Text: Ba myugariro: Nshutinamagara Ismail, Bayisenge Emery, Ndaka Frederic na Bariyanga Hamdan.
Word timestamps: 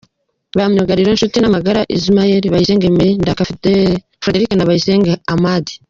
Ba 0.57 0.65
myugariro: 0.71 1.09
Nshutinamagara 1.11 1.81
Ismail, 1.97 2.43
Bayisenge 2.53 2.85
Emery, 2.91 3.19
Ndaka 3.21 3.43
Frederic 4.21 4.49
na 4.55 4.67
Bariyanga 4.69 5.13
Hamdan. 5.29 5.65